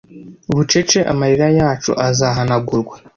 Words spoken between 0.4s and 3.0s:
bucece amarira yacu azahanagurwa